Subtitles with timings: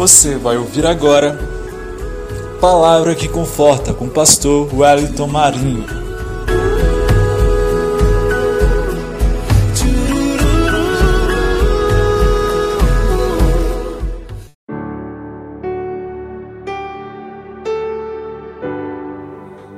[0.00, 1.38] Você vai ouvir agora
[2.58, 5.84] Palavra que Conforta com o pastor Wellington Marinho.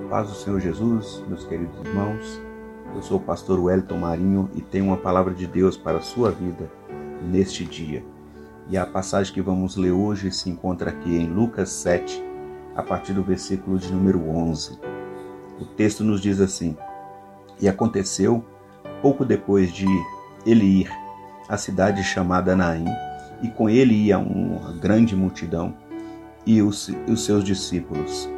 [0.09, 2.41] Paz do Senhor Jesus, meus queridos irmãos.
[2.95, 6.31] Eu sou o pastor Wellington Marinho e tenho uma palavra de Deus para a sua
[6.31, 6.71] vida
[7.21, 8.05] neste dia.
[8.69, 12.23] E a passagem que vamos ler hoje se encontra aqui em Lucas 7,
[12.75, 14.79] a partir do versículo de número 11.
[15.61, 16.77] O texto nos diz assim:
[17.61, 18.45] E aconteceu,
[19.03, 19.87] pouco depois de
[20.47, 20.91] ele ir
[21.49, 22.87] à cidade chamada Naim,
[23.43, 25.77] e com ele ia uma grande multidão
[26.47, 28.31] e os, os seus discípulos.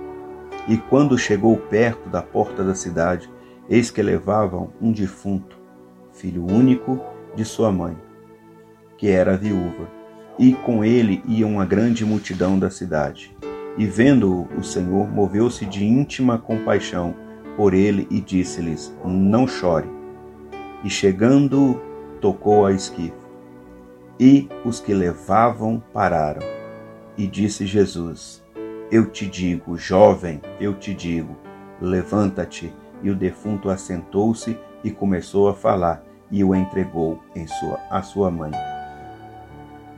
[0.66, 3.30] E quando chegou perto da porta da cidade,
[3.68, 5.58] eis que levavam um defunto,
[6.12, 6.98] filho único
[7.36, 7.96] de sua mãe,
[8.96, 10.03] que era viúva
[10.38, 13.34] e com ele ia uma grande multidão da cidade.
[13.76, 17.14] E vendo-o, o Senhor moveu-se de íntima compaixão
[17.56, 19.88] por ele e disse-lhes: Não chore.
[20.84, 21.80] E chegando,
[22.20, 23.12] tocou a esquife.
[24.18, 26.42] E os que levavam pararam.
[27.16, 28.44] E disse Jesus:
[28.90, 31.36] Eu te digo, jovem, eu te digo,
[31.80, 32.72] levanta-te.
[33.02, 38.30] E o defunto assentou-se e começou a falar, e o entregou em sua, a sua
[38.30, 38.73] mãe.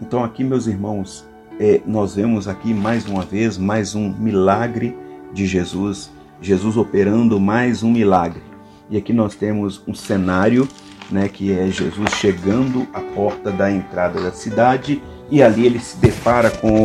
[0.01, 1.27] Então, aqui, meus irmãos,
[1.59, 4.97] é, nós vemos aqui mais uma vez mais um milagre
[5.33, 8.43] de Jesus, Jesus operando mais um milagre.
[8.91, 10.69] E aqui nós temos um cenário,
[11.11, 15.97] né, que é Jesus chegando à porta da entrada da cidade e ali ele se
[15.97, 16.85] depara com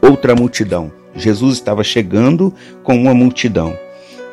[0.00, 0.90] outra multidão.
[1.14, 3.76] Jesus estava chegando com uma multidão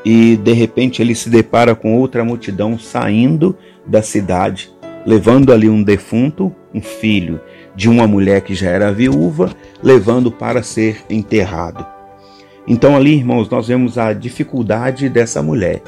[0.05, 4.71] e de repente ele se depara com outra multidão saindo da cidade,
[5.05, 7.39] levando ali um defunto, um filho
[7.75, 11.85] de uma mulher que já era viúva, levando para ser enterrado.
[12.67, 15.81] Então, ali, irmãos, nós vemos a dificuldade dessa mulher.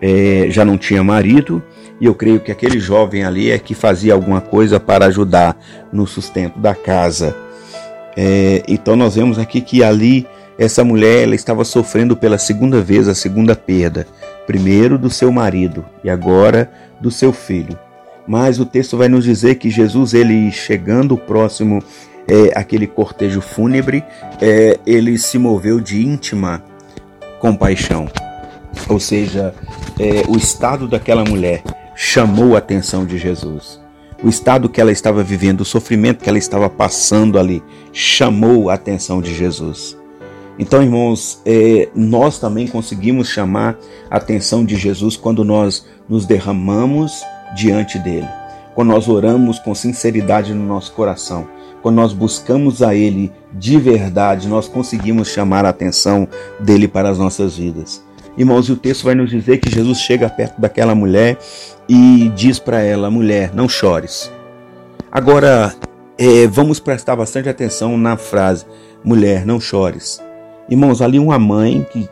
[0.00, 1.62] É, já não tinha marido,
[2.00, 5.58] e eu creio que aquele jovem ali é que fazia alguma coisa para ajudar
[5.92, 7.36] no sustento da casa.
[8.16, 10.26] É, então, nós vemos aqui que ali
[10.58, 14.06] essa mulher ela estava sofrendo pela segunda vez a segunda perda,
[14.46, 17.78] primeiro do seu marido e agora do seu filho.
[18.28, 21.82] Mas o texto vai nos dizer que Jesus, ele chegando próximo
[22.28, 24.04] é, aquele cortejo fúnebre,
[24.38, 26.62] é, ele se moveu de íntima
[27.40, 28.06] compaixão.
[28.86, 29.54] Ou seja,
[29.98, 31.62] é, o estado daquela mulher
[31.96, 33.80] chamou a atenção de Jesus.
[34.22, 37.62] O estado que ela estava vivendo, o sofrimento que ela estava passando ali,
[37.94, 39.96] chamou a atenção de Jesus.
[40.58, 43.78] Então, irmãos, é, nós também conseguimos chamar
[44.10, 47.22] a atenção de Jesus quando nós nos derramamos
[47.54, 48.28] diante dele.
[48.74, 51.48] Quando nós oramos com sinceridade no nosso coração,
[51.82, 56.28] quando nós buscamos a Ele de verdade, nós conseguimos chamar a atenção
[56.60, 58.02] dele para as nossas vidas.
[58.36, 61.38] Irmãos, e o texto vai nos dizer que Jesus chega perto daquela mulher
[61.88, 64.30] e diz para ela: mulher, não chores.
[65.10, 65.74] Agora,
[66.16, 68.64] é, vamos prestar bastante atenção na frase:
[69.02, 70.22] mulher, não chores.
[70.68, 72.08] Irmãos, ali uma mãe que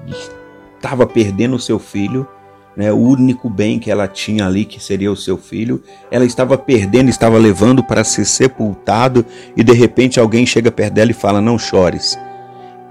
[0.77, 2.27] estava perdendo o seu filho,
[2.77, 6.59] né, o único bem que ela tinha ali, que seria o seu filho, ela estava
[6.59, 9.25] perdendo, estava levando para ser sepultado,
[9.57, 12.19] e de repente alguém chega perto dela e fala: Não chores.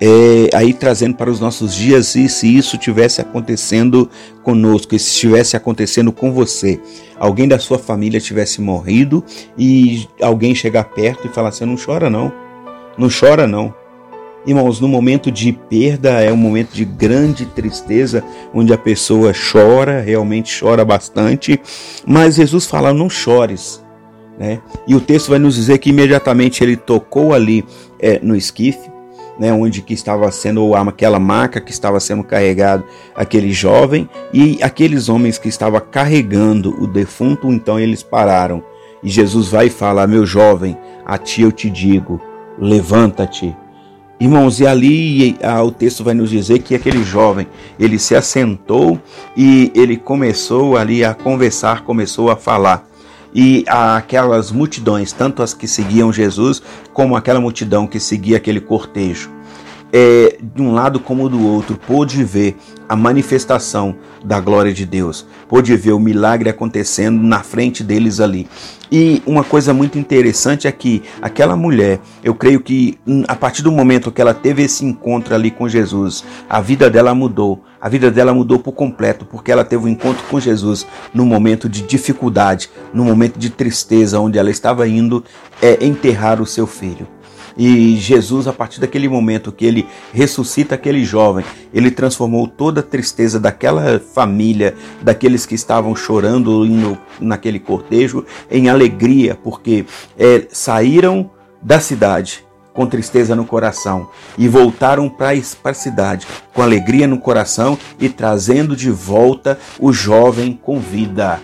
[0.02, 4.10] É, aí trazendo para os nossos dias, e se isso tivesse acontecendo
[4.44, 6.82] conosco, e se estivesse acontecendo com você,
[7.18, 9.24] alguém da sua família tivesse morrido
[9.58, 12.34] e alguém chegar perto e falar assim: Não chora, não,
[12.98, 13.85] não chora, não.
[14.46, 18.24] Irmãos, no momento de perda é um momento de grande tristeza,
[18.54, 21.60] onde a pessoa chora, realmente chora bastante,
[22.06, 23.84] mas Jesus fala: não chores.
[24.38, 24.62] Né?
[24.88, 27.66] E o texto vai nos dizer que imediatamente ele tocou ali
[28.00, 28.92] é, no esquife,
[29.40, 32.84] né, onde que estava sendo aquela maca que estava sendo carregado
[33.16, 38.64] aquele jovem e aqueles homens que estavam carregando o defunto, então eles pararam.
[39.02, 42.22] E Jesus vai falar: meu jovem, a ti eu te digo,
[42.60, 43.56] levanta-te
[44.18, 47.48] Irmãos, e ali ah, o texto vai nos dizer que aquele jovem,
[47.78, 49.00] ele se assentou
[49.36, 52.88] e ele começou ali a conversar, começou a falar.
[53.34, 56.64] E aquelas multidões, tanto as que seguiam Jesus,
[56.94, 59.30] como aquela multidão que seguia aquele cortejo,
[59.92, 62.56] é, de um lado como do outro, pôde ver
[62.88, 68.48] a manifestação da glória de Deus, pôde ver o milagre acontecendo na frente deles ali.
[68.92, 73.62] E uma coisa muito interessante é que aquela mulher, eu creio que hum, a partir
[73.64, 77.64] do momento que ela teve esse encontro ali com Jesus, a vida dela mudou.
[77.82, 81.68] A vida dela mudou por completo, porque ela teve um encontro com Jesus no momento
[81.70, 85.24] de dificuldade, no momento de tristeza, onde ela estava indo
[85.62, 87.08] é, enterrar o seu filho.
[87.58, 92.84] E Jesus, a partir daquele momento que ele ressuscita aquele jovem, ele transformou toda a
[92.84, 99.86] tristeza daquela família, daqueles que estavam chorando no, naquele cortejo, em alegria, porque
[100.18, 101.32] é, saíram
[101.62, 105.32] da cidade com tristeza no coração e voltaram para
[105.64, 111.40] a cidade com alegria no coração e trazendo de volta o jovem com vida.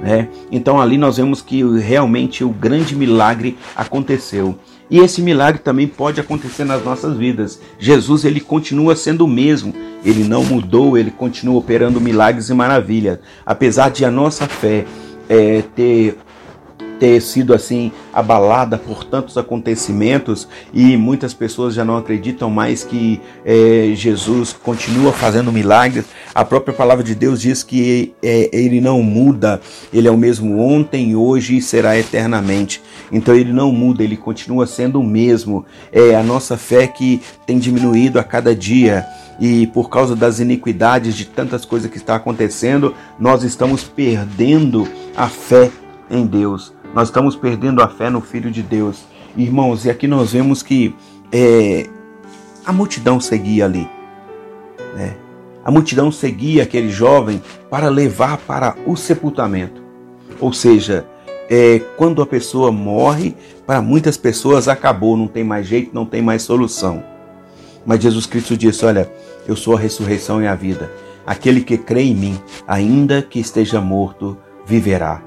[0.00, 0.28] Né?
[0.52, 4.58] Então ali nós vemos que realmente o grande milagre aconteceu.
[4.90, 7.60] E esse milagre também pode acontecer nas nossas vidas.
[7.78, 9.74] Jesus ele continua sendo o mesmo,
[10.04, 13.18] ele não mudou, ele continua operando milagres e maravilhas.
[13.44, 14.84] Apesar de a nossa fé
[15.28, 16.16] é, ter
[16.98, 23.20] ter sido assim abalada por tantos acontecimentos e muitas pessoas já não acreditam mais que
[23.44, 26.06] é, Jesus continua fazendo milagres.
[26.34, 29.60] A própria palavra de Deus diz que é, ele não muda,
[29.92, 32.82] ele é o mesmo ontem, hoje e será eternamente.
[33.10, 35.64] Então ele não muda, ele continua sendo o mesmo.
[35.92, 39.06] É a nossa fé que tem diminuído a cada dia
[39.38, 45.28] e por causa das iniquidades de tantas coisas que está acontecendo, nós estamos perdendo a
[45.28, 45.70] fé
[46.10, 46.72] em Deus.
[46.94, 49.04] Nós estamos perdendo a fé no Filho de Deus.
[49.36, 50.94] Irmãos, e aqui nós vemos que
[51.30, 51.86] é,
[52.64, 53.88] a multidão seguia ali.
[54.94, 55.16] Né?
[55.64, 59.82] A multidão seguia aquele jovem para levar para o sepultamento.
[60.40, 61.06] Ou seja,
[61.50, 63.34] é, quando a pessoa morre,
[63.66, 67.02] para muitas pessoas acabou, não tem mais jeito, não tem mais solução.
[67.84, 69.10] Mas Jesus Cristo disse: Olha,
[69.46, 70.90] eu sou a ressurreição e a vida.
[71.26, 75.22] Aquele que crê em mim, ainda que esteja morto, viverá.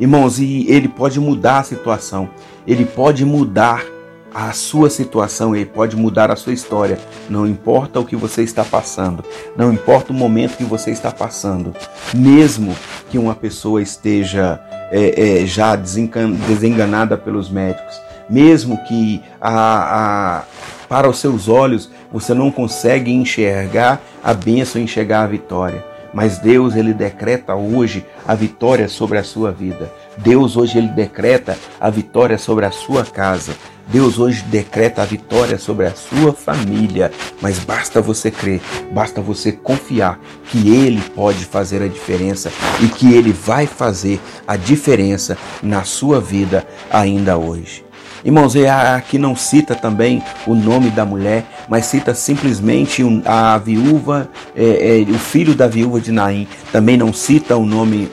[0.00, 2.30] Irmãos, e ele pode mudar a situação,
[2.66, 3.84] ele pode mudar
[4.32, 6.98] a sua situação, ele pode mudar a sua história.
[7.28, 9.22] Não importa o que você está passando,
[9.54, 11.74] não importa o momento que você está passando,
[12.14, 12.74] mesmo
[13.10, 14.58] que uma pessoa esteja
[14.90, 20.42] é, é, já desenganada pelos médicos, mesmo que a, a,
[20.88, 25.89] para os seus olhos você não consegue enxergar a bênção, enxergar a vitória.
[26.12, 29.92] Mas Deus ele decreta hoje a vitória sobre a sua vida.
[30.18, 33.52] Deus hoje ele decreta a vitória sobre a sua casa.
[33.86, 37.10] Deus hoje decreta a vitória sobre a sua família,
[37.42, 38.60] mas basta você crer,
[38.92, 44.56] basta você confiar que Ele pode fazer a diferença e que Ele vai fazer a
[44.56, 47.89] diferença na sua vida ainda hoje.
[48.22, 55.00] Irmãos, aqui não cita também o nome da mulher, mas cita simplesmente a viúva, é,
[55.00, 56.46] é, o filho da viúva de Naim.
[56.70, 58.10] Também não cita o nome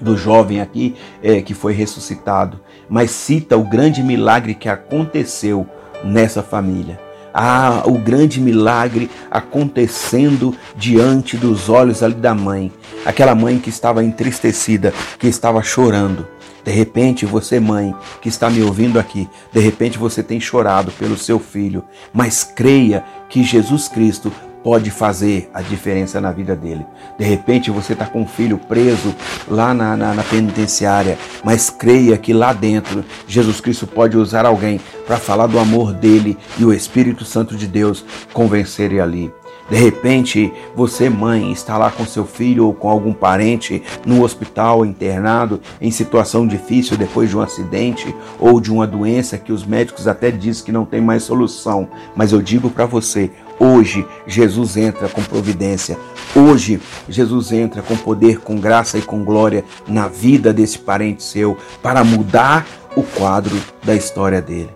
[0.00, 2.58] do jovem aqui é, que foi ressuscitado,
[2.88, 5.66] mas cita o grande milagre que aconteceu
[6.02, 6.98] nessa família.
[7.34, 12.72] Ah, o grande milagre acontecendo diante dos olhos ali da mãe.
[13.04, 16.33] Aquela mãe que estava entristecida, que estava chorando.
[16.64, 21.16] De repente, você, mãe, que está me ouvindo aqui, de repente você tem chorado pelo
[21.16, 24.32] seu filho, mas creia que Jesus Cristo
[24.64, 26.86] pode fazer a diferença na vida dele.
[27.18, 29.14] De repente você está com um filho preso
[29.46, 34.80] lá na, na, na, penitenciária, mas creia que lá dentro Jesus Cristo pode usar alguém
[35.06, 38.02] para falar do amor dele e o Espírito Santo de Deus
[38.32, 39.43] convencer ele ali.
[39.70, 44.84] De repente, você, mãe, está lá com seu filho ou com algum parente no hospital,
[44.84, 50.06] internado, em situação difícil depois de um acidente ou de uma doença que os médicos
[50.06, 51.88] até dizem que não tem mais solução.
[52.14, 55.96] Mas eu digo para você, Hoje Jesus entra com providência.
[56.34, 61.56] Hoje Jesus entra com poder, com graça e com glória na vida desse parente seu
[61.80, 64.70] para mudar o quadro da história dele.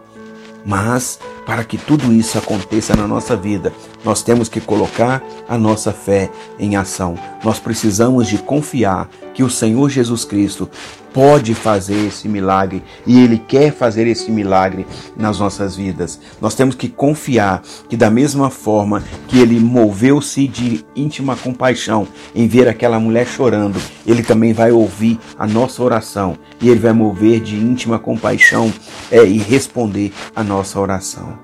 [0.65, 3.73] Mas para que tudo isso aconteça na nossa vida,
[4.05, 7.15] nós temos que colocar a nossa fé em ação.
[7.43, 10.69] Nós precisamos de confiar que o Senhor Jesus Cristo
[11.13, 14.87] pode fazer esse milagre e Ele quer fazer esse milagre
[15.17, 16.21] nas nossas vidas.
[16.41, 22.47] Nós temos que confiar que, da mesma forma que Ele moveu-se de íntima compaixão em
[22.47, 27.41] ver aquela mulher chorando, Ele também vai ouvir a nossa oração e Ele vai mover
[27.41, 28.73] de íntima compaixão
[29.11, 31.38] é, e responder a nossa oração.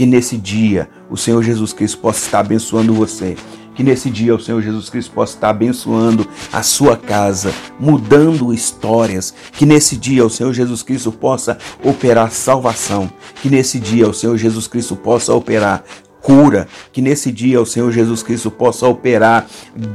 [0.00, 3.36] Que nesse dia o Senhor Jesus Cristo possa estar abençoando você
[3.74, 9.34] que nesse dia o Senhor Jesus Cristo possa estar abençoando a sua casa, mudando histórias.
[9.52, 13.10] Que nesse dia o Senhor Jesus Cristo possa operar salvação.
[13.42, 15.84] Que nesse dia o Senhor Jesus Cristo possa operar
[16.20, 19.46] cura, que nesse dia o Senhor Jesus Cristo possa operar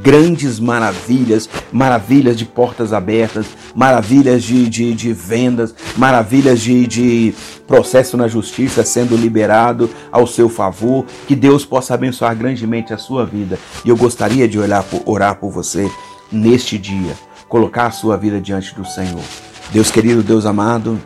[0.02, 7.34] grandes maravilhas, maravilhas de portas abertas, maravilhas de, de, de vendas, maravilhas de, de
[7.68, 13.26] processo na justiça sendo liberado ao seu favor, que Deus possa abençoar grandemente a sua
[13.26, 13.58] vida.
[13.84, 14.58] E eu gostaria de
[14.90, 15.90] por, orar por você
[16.32, 17.14] neste dia,
[17.48, 19.24] colocar a sua vida diante do Senhor.
[19.72, 21.00] Deus querido, Deus amado,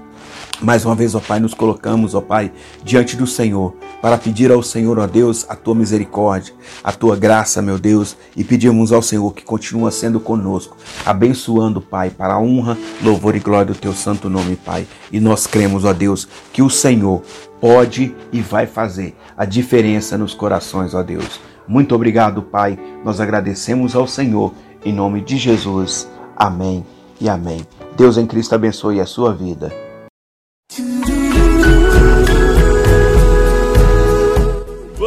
[0.61, 2.51] Mais uma vez, ó Pai, nos colocamos, ó Pai,
[2.83, 7.61] diante do Senhor, para pedir ao Senhor, ó Deus, a tua misericórdia, a tua graça,
[7.61, 10.75] meu Deus, e pedimos ao Senhor que continua sendo conosco,
[11.05, 14.85] abençoando, Pai, para a honra, louvor e glória do teu santo nome, Pai.
[15.09, 17.21] E nós cremos, ó Deus, que o Senhor
[17.61, 21.39] pode e vai fazer a diferença nos corações, ó Deus.
[21.65, 22.77] Muito obrigado, Pai.
[23.05, 26.09] Nós agradecemos ao Senhor, em nome de Jesus.
[26.35, 26.85] Amém
[27.21, 27.65] e amém.
[27.95, 29.88] Deus em Cristo abençoe a sua vida.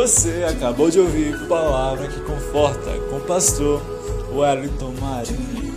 [0.02, 3.80] Você acabou de ouvir Palavra que Conforta com o pastor
[4.34, 5.71] Wellington Marinho.